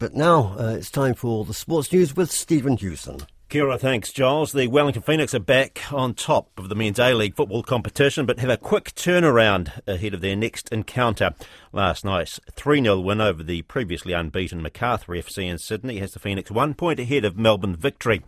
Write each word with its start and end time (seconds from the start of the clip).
But 0.00 0.14
now 0.14 0.56
uh, 0.58 0.76
it's 0.78 0.90
time 0.90 1.12
for 1.12 1.44
the 1.44 1.52
sports 1.52 1.92
news 1.92 2.16
with 2.16 2.30
Stephen 2.30 2.78
Hewson. 2.78 3.18
Kira, 3.50 3.78
thanks, 3.78 4.10
Giles. 4.12 4.52
The 4.52 4.66
Wellington 4.66 5.02
Phoenix 5.02 5.34
are 5.34 5.40
back 5.40 5.92
on 5.92 6.14
top 6.14 6.58
of 6.58 6.70
the 6.70 6.74
men's 6.74 6.98
A 6.98 7.12
League 7.12 7.36
football 7.36 7.62
competition, 7.62 8.24
but 8.24 8.38
have 8.38 8.48
a 8.48 8.56
quick 8.56 8.94
turnaround 8.94 9.86
ahead 9.86 10.14
of 10.14 10.22
their 10.22 10.36
next 10.36 10.70
encounter. 10.70 11.34
Last 11.70 12.02
night's 12.02 12.40
3 12.50 12.82
0 12.82 12.98
win 13.00 13.20
over 13.20 13.42
the 13.42 13.60
previously 13.62 14.14
unbeaten 14.14 14.62
Macarthur 14.62 15.12
FC 15.12 15.44
in 15.44 15.58
Sydney 15.58 15.98
has 15.98 16.12
the 16.12 16.18
Phoenix 16.18 16.50
one 16.50 16.72
point 16.72 16.98
ahead 16.98 17.26
of 17.26 17.36
Melbourne 17.36 17.76
Victory. 17.76 18.22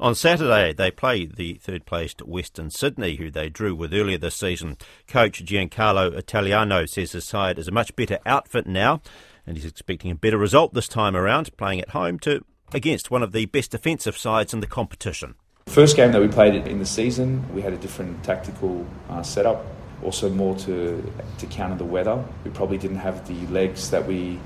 On 0.00 0.16
Saturday, 0.16 0.72
they 0.72 0.90
play 0.90 1.26
the 1.26 1.54
third 1.62 1.86
placed 1.86 2.26
Western 2.26 2.70
Sydney, 2.70 3.14
who 3.14 3.30
they 3.30 3.48
drew 3.48 3.76
with 3.76 3.94
earlier 3.94 4.18
this 4.18 4.34
season. 4.34 4.76
Coach 5.06 5.44
Giancarlo 5.44 6.12
Italiano 6.12 6.84
says 6.86 7.12
his 7.12 7.24
side 7.24 7.60
is 7.60 7.68
a 7.68 7.72
much 7.72 7.94
better 7.94 8.18
outfit 8.26 8.66
now, 8.66 9.00
and 9.46 9.56
he's 9.56 9.66
expecting 9.66 10.10
a 10.10 10.14
better 10.14 10.38
result 10.38 10.74
this 10.74 10.88
time 10.88 11.16
around, 11.16 11.56
playing 11.56 11.80
at 11.80 11.90
home 11.90 12.18
to 12.20 12.44
against 12.72 13.10
one 13.10 13.22
of 13.22 13.32
the 13.32 13.46
best 13.46 13.70
defensive 13.70 14.16
sides 14.16 14.52
in 14.52 14.60
the 14.60 14.66
competition. 14.66 15.34
First 15.66 15.96
game 15.96 16.12
that 16.12 16.20
we 16.20 16.28
played 16.28 16.54
in 16.54 16.78
the 16.78 16.86
season, 16.86 17.44
we 17.54 17.62
had 17.62 17.72
a 17.72 17.76
different 17.76 18.22
tactical 18.22 18.86
uh, 19.08 19.22
setup, 19.22 19.64
also 20.02 20.28
more 20.28 20.56
to 20.58 21.12
to 21.38 21.46
counter 21.46 21.76
the 21.76 21.84
weather. 21.84 22.22
We 22.44 22.50
probably 22.50 22.78
didn't 22.78 22.98
have 22.98 23.26
the 23.26 23.46
legs 23.52 23.90
that 23.90 24.06
we 24.06 24.38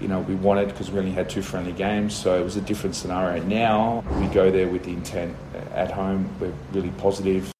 you 0.00 0.08
know 0.08 0.20
we 0.20 0.34
wanted 0.34 0.68
because 0.68 0.90
we 0.90 0.98
only 0.98 1.10
had 1.10 1.28
two 1.28 1.42
friendly 1.42 1.72
games, 1.72 2.14
so 2.14 2.38
it 2.38 2.44
was 2.44 2.56
a 2.56 2.60
different 2.60 2.96
scenario. 2.96 3.42
Now 3.44 4.04
we 4.20 4.26
go 4.28 4.50
there 4.50 4.68
with 4.68 4.84
the 4.84 4.92
intent 4.92 5.36
at 5.74 5.90
home. 5.90 6.28
We're 6.40 6.54
really 6.72 6.90
positive. 6.98 7.50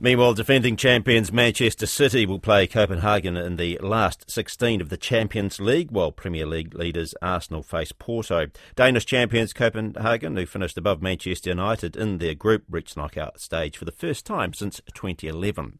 Meanwhile, 0.00 0.34
defending 0.34 0.76
champions 0.76 1.32
Manchester 1.32 1.86
City 1.86 2.26
will 2.26 2.40
play 2.40 2.66
Copenhagen 2.66 3.36
in 3.36 3.56
the 3.56 3.78
last 3.78 4.28
16 4.28 4.80
of 4.80 4.88
the 4.88 4.96
Champions 4.96 5.60
League, 5.60 5.92
while 5.92 6.10
Premier 6.10 6.46
League 6.46 6.74
leaders 6.74 7.14
Arsenal 7.22 7.62
face 7.62 7.92
Porto. 7.92 8.48
Danish 8.74 9.06
champions 9.06 9.52
Copenhagen, 9.52 10.36
who 10.36 10.46
finished 10.46 10.76
above 10.76 11.00
Manchester 11.00 11.50
United 11.50 11.96
in 11.96 12.18
their 12.18 12.34
group, 12.34 12.64
reached 12.68 12.96
knockout 12.96 13.40
stage 13.40 13.76
for 13.76 13.84
the 13.84 13.92
first 13.92 14.26
time 14.26 14.52
since 14.52 14.80
2011. 14.94 15.78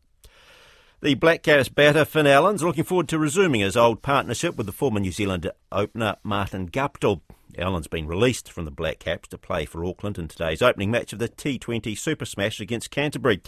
The 1.03 1.15
Black 1.15 1.43
Caps 1.43 1.69
batter 1.69 2.05
Finn 2.05 2.29
Allen's 2.29 2.63
looking 2.63 2.85
forward 2.85 3.09
to 3.09 3.19
resuming 3.19 3.63
his 3.63 3.77
old 3.77 4.01
partnership 4.01 4.57
with 4.57 4.67
the 4.67 4.73
former 4.73 5.01
New 5.01 5.13
Zealand 5.13 5.51
opener 5.73 6.17
Martin 6.23 6.71
Guptill. 6.71 7.21
Allen's 7.59 7.89
been 7.89 8.07
released 8.07 8.51
from 8.51 8.65
the 8.65 8.71
Black 8.71 9.01
Caps 9.01 9.29
to 9.29 9.39
play 9.39 9.65
for 9.65 9.85
Auckland 9.85 10.19
in 10.19 10.29
today's 10.29 10.63
opening 10.63 10.93
match 10.93 11.13
of 11.13 11.19
the 11.19 11.29
T20 11.29 11.99
Super 11.99 12.25
Smash 12.25 12.61
against 12.61 12.91
Canterbury. 12.91 13.43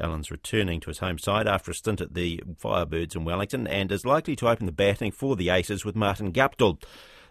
Allen's 0.00 0.30
returning 0.30 0.80
to 0.80 0.90
his 0.90 0.98
home 0.98 1.18
side 1.18 1.46
after 1.46 1.70
a 1.70 1.74
stint 1.74 2.00
at 2.00 2.14
the 2.14 2.42
Firebirds 2.62 3.16
in 3.16 3.24
Wellington 3.24 3.66
and 3.66 3.90
is 3.90 4.06
likely 4.06 4.36
to 4.36 4.48
open 4.48 4.66
the 4.66 4.72
batting 4.72 5.10
for 5.10 5.36
the 5.36 5.50
Aces 5.50 5.84
with 5.84 5.96
Martin 5.96 6.32
Guptill. 6.32 6.82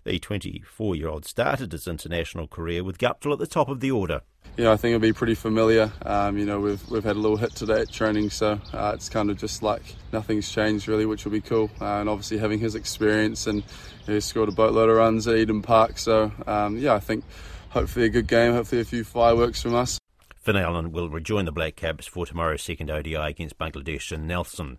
The 0.04 0.20
24 0.20 0.96
year 0.96 1.10
old 1.10 1.26
started 1.26 1.74
his 1.74 1.88
international 1.88 2.48
career 2.48 2.84
with 2.84 2.98
Guptill 2.98 3.34
at 3.34 3.40
the 3.40 3.48
top 3.48 3.68
of 3.68 3.82
the 3.82 3.92
order. 3.92 4.22
Yeah, 4.56 4.72
I 4.72 4.78
think 4.78 4.96
it'll 4.96 5.02
be 5.02 5.14
pretty 5.14 5.36
familiar. 5.36 5.92
Um, 6.06 6.38
you 6.38 6.46
know, 6.46 6.60
we've 6.60 6.90
we've 6.90 7.04
had 7.04 7.16
a 7.16 7.20
little 7.20 7.38
hit 7.38 7.54
today 7.56 7.82
at 7.82 7.92
training, 7.92 8.30
so 8.30 8.60
uh, 8.74 8.92
it's 8.96 9.10
kind 9.10 9.30
of 9.30 9.38
just 9.38 9.62
like 9.62 9.84
nothing's 10.12 10.50
changed 10.50 10.88
really, 10.88 11.06
which 11.06 11.26
will 11.26 11.34
be 11.34 11.42
cool. 11.42 11.70
Uh, 11.82 12.00
and 12.00 12.10
obviously 12.10 12.38
having 12.38 12.58
his 12.58 12.74
experience 12.74 13.48
and 13.48 13.64
he 14.06 14.20
scored 14.20 14.50
a 14.50 14.54
boatload 14.54 14.90
of 14.90 14.96
runs 14.96 15.28
at 15.28 15.36
Eden 15.36 15.62
Park, 15.62 15.98
so 15.98 16.32
um, 16.48 16.78
yeah, 16.78 16.94
I 16.94 17.00
think 17.00 17.24
hopefully 17.70 18.06
a 18.06 18.10
good 18.10 18.28
game, 18.28 18.54
hopefully 18.54 18.82
a 18.82 18.86
few 18.86 19.04
fireworks 19.04 19.62
from 19.62 19.76
us. 19.76 20.00
Finn 20.48 20.56
Allen 20.56 20.94
will 20.94 21.10
rejoin 21.10 21.44
the 21.44 21.52
Black 21.52 21.76
Caps 21.76 22.08
for 22.08 22.26
tomorrow's 22.26 22.62
second 22.62 22.90
ODI 22.90 23.16
against 23.16 23.58
Bangladesh 23.58 24.14
and 24.14 24.26
Nelson. 24.26 24.78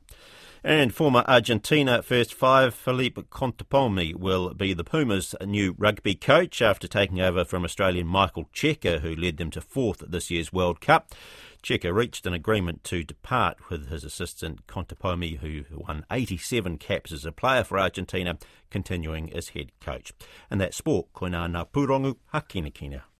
And 0.65 0.95
former 0.95 1.23
Argentina 1.29 2.01
first 2.01 2.33
five 2.33 2.73
Felipe 2.73 3.19
Contepomi 3.29 4.15
will 4.15 4.55
be 4.55 4.73
the 4.73 4.83
Pumas' 4.83 5.35
new 5.45 5.75
rugby 5.77 6.15
coach 6.15 6.63
after 6.63 6.89
taking 6.89 7.21
over 7.21 7.45
from 7.45 7.67
Australian 7.67 8.07
Michael 8.07 8.49
Cheika, 8.55 9.01
who 9.01 9.15
led 9.15 9.37
them 9.37 9.51
to 9.51 9.61
fourth 9.61 10.03
at 10.03 10.11
this 10.11 10.31
year's 10.31 10.55
World 10.55 10.81
Cup. 10.81 11.13
Cheika 11.63 11.93
reached 11.93 12.25
an 12.25 12.33
agreement 12.33 12.83
to 12.85 13.05
depart 13.05 13.69
with 13.69 13.91
his 13.91 14.05
assistant 14.05 14.67
Contepomi, 14.67 15.37
who 15.41 15.65
won 15.71 16.07
87 16.11 16.79
caps 16.79 17.13
as 17.13 17.27
a 17.27 17.31
player 17.31 17.63
for 17.63 17.79
Argentina, 17.79 18.39
continuing 18.71 19.31
as 19.35 19.51
head 19.51 19.73
coach. 19.83 20.15
And 20.51 20.63
that 20.63 20.73
sport, 20.73 21.13
koina 21.13 21.51
na 21.51 21.67
purongu 21.67 22.17
hakinakina. 22.33 23.03